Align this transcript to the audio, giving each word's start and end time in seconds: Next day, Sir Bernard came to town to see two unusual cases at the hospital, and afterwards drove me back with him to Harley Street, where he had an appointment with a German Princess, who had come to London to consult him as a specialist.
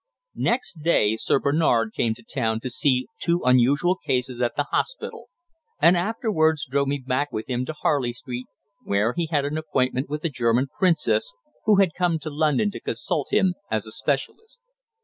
Next 0.33 0.81
day, 0.81 1.15
Sir 1.15 1.37
Bernard 1.39 1.93
came 1.93 2.15
to 2.15 2.23
town 2.23 2.59
to 2.61 2.71
see 2.71 3.05
two 3.19 3.43
unusual 3.45 3.99
cases 4.03 4.41
at 4.41 4.55
the 4.55 4.63
hospital, 4.71 5.29
and 5.79 5.95
afterwards 5.95 6.65
drove 6.65 6.87
me 6.87 6.97
back 7.05 7.31
with 7.31 7.47
him 7.47 7.67
to 7.67 7.73
Harley 7.73 8.11
Street, 8.13 8.47
where 8.83 9.13
he 9.15 9.27
had 9.29 9.45
an 9.45 9.59
appointment 9.59 10.09
with 10.09 10.25
a 10.25 10.29
German 10.29 10.69
Princess, 10.79 11.31
who 11.65 11.75
had 11.75 11.93
come 11.95 12.17
to 12.17 12.31
London 12.31 12.71
to 12.71 12.79
consult 12.79 13.31
him 13.31 13.53
as 13.69 13.85
a 13.85 13.91
specialist. 13.91 14.59